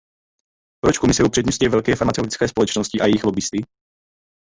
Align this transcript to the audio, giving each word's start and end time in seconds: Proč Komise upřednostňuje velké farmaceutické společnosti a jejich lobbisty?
Proč 0.83 0.97
Komise 0.97 1.23
upřednostňuje 1.23 1.69
velké 1.69 1.95
farmaceutické 1.95 2.47
společnosti 2.47 3.01
a 3.01 3.05
jejich 3.05 3.23
lobbisty? 3.23 3.65